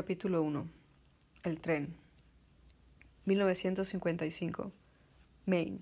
Capítulo 0.00 0.44
1 0.44 0.64
El 1.42 1.60
tren 1.60 1.96
1955 3.24 4.70
Maine 5.44 5.80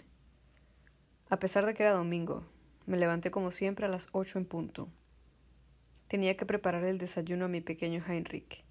A 1.28 1.38
pesar 1.38 1.66
de 1.66 1.74
que 1.74 1.82
era 1.82 1.92
domingo, 1.92 2.42
me 2.86 2.96
levanté 2.96 3.30
como 3.30 3.50
siempre 3.50 3.84
a 3.84 3.90
las 3.90 4.08
ocho 4.12 4.38
en 4.38 4.46
punto. 4.46 4.88
Tenía 6.08 6.34
que 6.34 6.46
preparar 6.46 6.84
el 6.84 6.96
desayuno 6.96 7.44
a 7.44 7.48
mi 7.48 7.60
pequeño 7.60 8.02
Heinrich. 8.08 8.64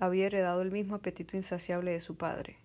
Había 0.00 0.24
heredado 0.24 0.62
el 0.62 0.70
mismo 0.70 0.94
apetito 0.94 1.36
insaciable 1.36 1.90
de 1.90 2.00
su 2.00 2.16
padre. 2.16 2.56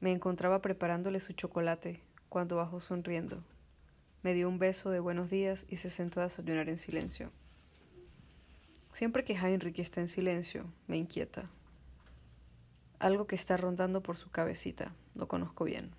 Me 0.00 0.12
encontraba 0.12 0.60
preparándole 0.60 1.18
su 1.20 1.32
chocolate 1.32 2.02
cuando 2.28 2.56
bajó 2.56 2.80
sonriendo. 2.80 3.42
Me 4.22 4.34
dio 4.34 4.50
un 4.50 4.58
beso 4.58 4.90
de 4.90 5.00
buenos 5.00 5.30
días 5.30 5.64
y 5.70 5.76
se 5.76 5.88
sentó 5.88 6.20
a 6.20 6.24
desayunar 6.24 6.68
en 6.68 6.76
silencio. 6.76 7.32
Siempre 8.96 9.24
que 9.24 9.34
Heinrich 9.34 9.78
está 9.78 10.00
en 10.00 10.08
silencio, 10.08 10.64
me 10.86 10.96
inquieta. 10.96 11.50
Algo 12.98 13.26
que 13.26 13.34
está 13.34 13.58
rondando 13.58 14.02
por 14.02 14.16
su 14.16 14.30
cabecita, 14.30 14.94
lo 15.14 15.28
conozco 15.28 15.64
bien. 15.64 15.90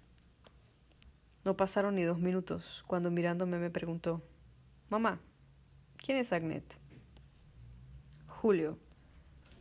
No 1.46 1.56
pasaron 1.56 1.94
ni 1.94 2.02
dos 2.02 2.18
minutos 2.18 2.84
cuando 2.88 3.12
mirándome 3.12 3.60
me 3.60 3.70
preguntó, 3.70 4.24
Mamá, 4.90 5.20
¿quién 5.98 6.18
es 6.18 6.34
Agnet? 6.34 6.64
Julio, 8.26 8.80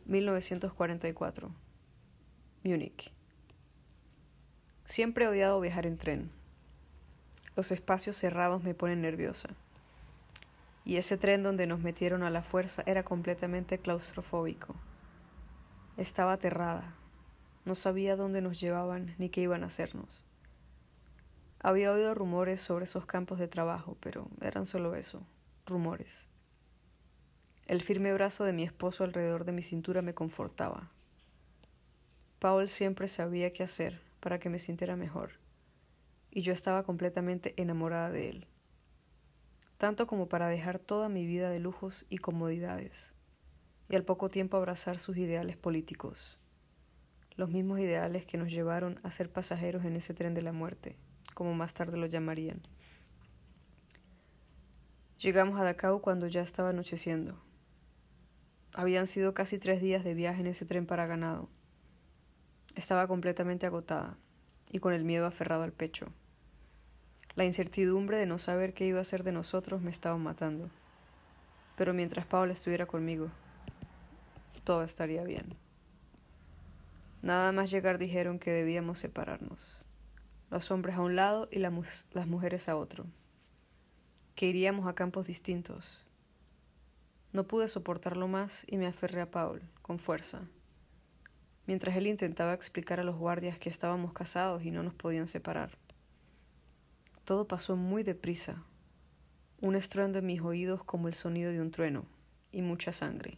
1944. 0.07 1.51
Múnich. 2.63 3.13
Siempre 4.83 5.25
he 5.25 5.27
odiado 5.27 5.61
viajar 5.61 5.85
en 5.85 5.99
tren. 5.99 6.31
Los 7.55 7.71
espacios 7.71 8.17
cerrados 8.17 8.63
me 8.63 8.73
ponen 8.73 9.03
nerviosa 9.03 9.49
y 10.87 10.95
ese 10.95 11.17
tren 11.17 11.43
donde 11.43 11.67
nos 11.67 11.81
metieron 11.81 12.23
a 12.23 12.29
la 12.29 12.41
fuerza 12.41 12.81
era 12.85 13.03
completamente 13.03 13.77
claustrofóbico. 13.77 14.73
Estaba 15.97 16.31
aterrada. 16.31 16.95
No 17.65 17.75
sabía 17.75 18.15
dónde 18.15 18.41
nos 18.41 18.57
llevaban 18.61 19.13
ni 19.17 19.27
qué 19.27 19.41
iban 19.41 19.65
a 19.65 19.67
hacernos. 19.67 20.23
Había 21.59 21.91
oído 21.91 22.15
rumores 22.15 22.61
sobre 22.61 22.85
esos 22.85 23.05
campos 23.05 23.37
de 23.37 23.49
trabajo, 23.49 23.97
pero 23.99 24.29
eran 24.39 24.65
solo 24.65 24.95
eso, 24.95 25.21
rumores. 25.65 26.29
El 27.65 27.81
firme 27.81 28.13
brazo 28.13 28.45
de 28.45 28.53
mi 28.53 28.63
esposo 28.63 29.03
alrededor 29.03 29.43
de 29.43 29.51
mi 29.51 29.63
cintura 29.63 30.01
me 30.01 30.13
confortaba. 30.13 30.89
Paul 32.39 32.69
siempre 32.69 33.09
sabía 33.09 33.51
qué 33.51 33.63
hacer 33.63 33.99
para 34.21 34.39
que 34.39 34.47
me 34.49 34.57
sintiera 34.57 34.95
mejor, 34.95 35.31
y 36.31 36.43
yo 36.43 36.53
estaba 36.53 36.83
completamente 36.83 37.53
enamorada 37.57 38.09
de 38.09 38.29
él 38.29 38.47
tanto 39.77 40.07
como 40.07 40.27
para 40.27 40.47
dejar 40.47 40.79
toda 40.79 41.09
mi 41.09 41.25
vida 41.25 41.49
de 41.49 41.59
lujos 41.59 42.05
y 42.09 42.17
comodidades, 42.17 43.13
y 43.89 43.95
al 43.95 44.03
poco 44.03 44.29
tiempo 44.29 44.57
abrazar 44.57 44.99
sus 44.99 45.17
ideales 45.17 45.57
políticos, 45.57 46.39
los 47.35 47.49
mismos 47.49 47.79
ideales 47.79 48.25
que 48.25 48.37
nos 48.37 48.51
llevaron 48.51 48.99
a 49.03 49.11
ser 49.11 49.31
pasajeros 49.31 49.85
en 49.85 49.95
ese 49.95 50.13
tren 50.15 50.33
de 50.33 50.41
la 50.41 50.51
muerte, 50.51 50.97
como 51.35 51.53
más 51.53 51.75
tarde 51.75 51.97
lo 51.97 52.07
llamarían. 52.07 52.61
Llegamos 55.19 55.59
a 55.59 55.63
Dachau 55.63 56.01
cuando 56.01 56.27
ya 56.27 56.41
estaba 56.41 56.69
anocheciendo. 56.69 57.39
Habían 58.73 59.07
sido 59.07 59.33
casi 59.33 59.57
tres 59.57 59.81
días 59.81 60.03
de 60.03 60.13
viaje 60.13 60.41
en 60.41 60.47
ese 60.47 60.65
tren 60.65 60.85
para 60.85 61.07
ganado. 61.07 61.49
Estaba 62.75 63.07
completamente 63.07 63.65
agotada 63.65 64.17
y 64.69 64.79
con 64.79 64.93
el 64.93 65.03
miedo 65.03 65.25
aferrado 65.25 65.63
al 65.63 65.73
pecho. 65.73 66.07
La 67.37 67.45
incertidumbre 67.45 68.17
de 68.17 68.25
no 68.25 68.39
saber 68.39 68.73
qué 68.73 68.87
iba 68.87 68.99
a 68.99 69.03
ser 69.03 69.23
de 69.23 69.31
nosotros 69.31 69.83
me 69.83 69.91
estaba 69.91 70.17
matando. 70.17 70.71
Pero 71.75 71.93
mientras 71.93 72.25
Paula 72.25 72.53
estuviera 72.53 72.87
conmigo, 72.87 73.29
todo 74.63 74.83
estaría 74.83 75.23
bien. 75.23 75.45
Nada 77.21 77.51
más 77.51 77.69
llegar 77.69 77.99
dijeron 77.99 78.39
que 78.39 78.51
debíamos 78.51 78.97
separarnos. 78.97 79.83
Los 80.49 80.71
hombres 80.71 80.95
a 80.95 81.01
un 81.01 81.15
lado 81.15 81.47
y 81.51 81.59
las 81.59 82.25
mujeres 82.25 82.69
a 82.69 82.75
otro. 82.75 83.05
Que 84.33 84.47
iríamos 84.47 84.87
a 84.87 84.95
campos 84.95 85.27
distintos. 85.27 86.03
No 87.33 87.43
pude 87.43 87.67
soportarlo 87.67 88.27
más 88.27 88.65
y 88.67 88.77
me 88.77 88.87
aferré 88.87 89.21
a 89.21 89.29
Paul, 89.29 89.61
con 89.83 89.99
fuerza. 89.99 90.41
Mientras 91.67 91.95
él 91.97 92.07
intentaba 92.07 92.55
explicar 92.55 92.99
a 92.99 93.03
los 93.03 93.15
guardias 93.15 93.59
que 93.59 93.69
estábamos 93.69 94.11
casados 94.11 94.63
y 94.63 94.71
no 94.71 94.81
nos 94.81 94.95
podían 94.95 95.27
separar. 95.27 95.77
Todo 97.27 97.45
pasó 97.45 97.75
muy 97.75 98.03
deprisa. 98.03 98.63
Un 99.59 99.75
estruendo 99.75 100.19
en 100.19 100.25
mis 100.25 100.39
oídos 100.39 100.85
como 100.85 101.09
el 101.09 101.13
sonido 101.13 101.51
de 101.51 101.59
un 101.59 101.71
trueno, 101.71 102.05
y 102.53 102.61
mucha 102.61 102.93
sangre. 102.93 103.37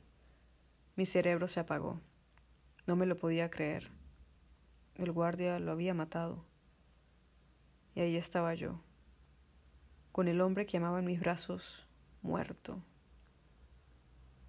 Mi 0.96 1.08
cerebro 1.08 1.48
se 1.48 1.60
apagó. 1.60 2.00
No 2.86 2.96
me 2.96 3.08
lo 3.08 3.18
podía 3.18 3.50
creer. 3.50 3.90
El 4.94 5.12
guardia 5.12 5.58
lo 5.58 5.72
había 5.72 5.96
matado. 5.96 6.46
Y 7.96 8.02
ahí 8.02 8.16
estaba 8.16 8.54
yo, 8.54 8.80
con 10.12 10.28
el 10.28 10.40
hombre 10.42 10.68
que 10.68 10.78
amaba 10.78 11.00
en 11.00 11.06
mis 11.06 11.20
brazos, 11.20 11.88
muerto. 12.22 12.78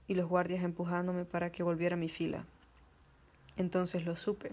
Y 0.06 0.16
los 0.16 0.26
guardias 0.26 0.62
empujándome 0.62 1.24
para 1.24 1.50
que 1.50 1.62
volviera 1.62 1.94
a 1.94 1.98
mi 1.98 2.10
fila. 2.10 2.44
Entonces 3.56 4.04
lo 4.04 4.16
supe. 4.16 4.52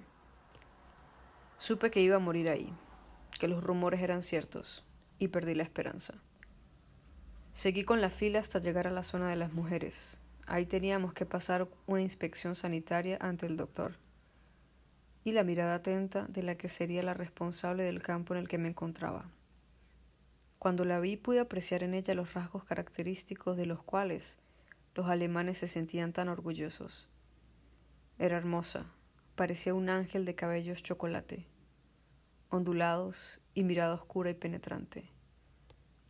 Supe 1.58 1.92
que 1.92 2.00
iba 2.00 2.16
a 2.16 2.20
morir 2.20 2.48
ahí 2.48 2.74
que 3.40 3.48
los 3.48 3.64
rumores 3.64 4.02
eran 4.02 4.24
ciertos, 4.24 4.84
y 5.20 5.30
perdí 5.30 5.56
la 5.56 5.64
esperanza. 5.64 6.16
Seguí 7.54 7.84
con 7.84 8.02
la 8.02 8.10
fila 8.10 8.40
hasta 8.40 8.60
llegar 8.60 8.88
a 8.88 8.92
la 8.92 9.04
zona 9.04 9.30
de 9.30 9.36
las 9.36 9.52
mujeres. 9.52 10.18
Ahí 10.46 10.66
teníamos 10.66 11.14
que 11.14 11.26
pasar 11.26 11.68
una 11.88 12.02
inspección 12.02 12.56
sanitaria 12.56 13.18
ante 13.20 13.48
el 13.48 13.58
doctor 13.58 13.96
y 15.24 15.34
la 15.34 15.44
mirada 15.44 15.76
atenta 15.76 16.26
de 16.30 16.42
la 16.42 16.56
que 16.56 16.70
sería 16.70 17.04
la 17.04 17.14
responsable 17.14 17.84
del 17.84 18.02
campo 18.02 18.34
en 18.34 18.40
el 18.40 18.48
que 18.48 18.58
me 18.58 18.70
encontraba. 18.70 19.26
Cuando 20.58 20.86
la 20.86 21.02
vi 21.02 21.18
pude 21.18 21.40
apreciar 21.40 21.84
en 21.84 21.94
ella 21.94 22.14
los 22.14 22.34
rasgos 22.34 22.64
característicos 22.64 23.58
de 23.58 23.66
los 23.66 23.84
cuales 23.84 24.40
los 24.96 25.10
alemanes 25.10 25.58
se 25.58 25.68
sentían 25.68 26.14
tan 26.14 26.30
orgullosos. 26.30 27.10
Era 28.18 28.38
hermosa, 28.38 28.86
parecía 29.36 29.74
un 29.74 29.90
ángel 29.90 30.24
de 30.24 30.36
cabellos 30.36 30.82
chocolate 30.82 31.46
ondulados 32.50 33.42
y 33.54 33.64
mirada 33.64 33.96
oscura 33.96 34.30
y 34.30 34.34
penetrante. 34.34 35.10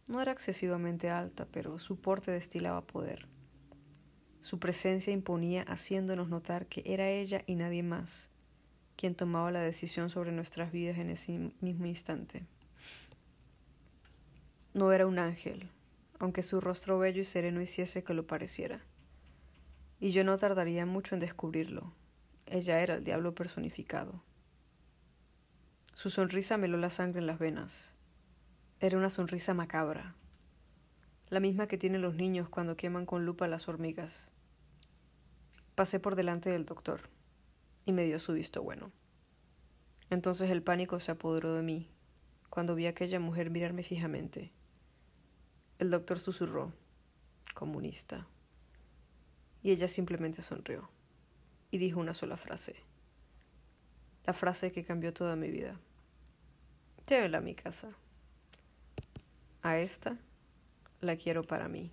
No 0.08 0.22
era 0.22 0.32
excesivamente 0.32 1.10
alta, 1.10 1.48
pero 1.52 1.80
su 1.80 2.00
porte 2.00 2.32
destilaba 2.32 2.86
poder. 2.86 3.28
Su 4.42 4.60
presencia 4.60 5.12
imponía 5.12 5.64
haciéndonos 5.64 6.30
notar 6.30 6.68
que 6.68 6.84
era 6.86 7.10
ella 7.10 7.44
y 7.46 7.56
nadie 7.56 7.84
más 7.84 8.30
quien 8.98 9.16
tomaba 9.16 9.52
la 9.52 9.62
decisión 9.62 10.10
sobre 10.10 10.32
nuestras 10.32 10.72
vidas 10.72 10.98
en 10.98 11.12
ese 11.12 11.52
mismo 11.62 11.86
instante. 11.86 12.44
No 14.74 14.92
era 14.92 15.06
un 15.06 15.20
ángel, 15.20 15.70
aunque 16.20 16.42
su 16.42 16.60
rostro 16.60 16.98
bello 16.98 17.22
y 17.22 17.26
sereno 17.26 17.62
hiciese 17.62 18.04
que 18.04 18.16
lo 18.16 18.26
pareciera. 18.26 18.82
Y 20.00 20.12
yo 20.12 20.24
no 20.24 20.38
tardaría 20.38 20.86
mucho 20.86 21.16
en 21.16 21.22
descubrirlo. 21.22 21.94
Ella 22.48 22.82
era 22.82 22.96
el 22.96 23.04
diablo 23.04 23.34
personificado. 23.34 24.24
Su 25.98 26.12
sonrisa 26.12 26.58
meló 26.58 26.78
la 26.78 26.92
sangre 26.92 27.22
en 27.22 27.26
las 27.26 27.40
venas. 27.40 27.96
Era 28.80 29.00
una 29.00 29.10
sonrisa 29.10 29.56
macabra, 29.56 30.14
la 31.30 31.40
misma 31.40 31.68
que 31.68 31.80
tienen 31.80 32.04
los 32.04 32.14
niños 32.14 32.50
cuando 32.50 32.78
queman 32.78 33.08
con 33.08 33.26
lupa 33.26 33.48
las 33.48 33.68
hormigas. 33.68 34.30
Pasé 35.74 36.00
por 36.00 36.16
delante 36.16 36.52
del 36.52 36.68
doctor 36.68 37.10
y 37.84 37.94
me 37.94 38.04
dio 38.04 38.20
su 38.20 38.34
visto 38.34 38.62
bueno. 38.62 38.92
Entonces 40.12 40.52
el 40.52 40.62
pánico 40.62 41.00
se 41.00 41.14
apoderó 41.14 41.56
de 41.56 41.64
mí 41.64 41.90
cuando 42.52 42.76
vi 42.76 42.86
a 42.86 42.90
aquella 42.90 43.20
mujer 43.20 43.50
mirarme 43.50 43.82
fijamente. 43.82 44.52
El 45.80 45.90
doctor 45.90 46.20
susurró, 46.20 46.74
comunista. 47.56 48.28
Y 49.64 49.72
ella 49.72 49.88
simplemente 49.88 50.44
sonrió 50.44 50.92
y 51.72 51.80
dijo 51.80 52.00
una 52.00 52.14
sola 52.14 52.38
frase, 52.38 52.76
la 54.28 54.34
frase 54.34 54.72
que 54.72 54.86
cambió 54.86 55.12
toda 55.12 55.36
mi 55.36 55.50
vida. 55.50 55.80
Llévela 57.08 57.38
a 57.38 57.42
mi 57.42 57.56
casa. 57.56 57.88
A 59.62 59.78
esta 59.78 60.18
la 61.00 61.16
quiero 61.16 61.44
para 61.44 61.68
mí. 61.70 61.86